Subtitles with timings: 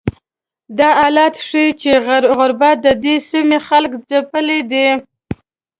[0.77, 1.91] دا حالت ښیي چې
[2.37, 4.87] غربت ددې سیمې خلک ځپلي دي.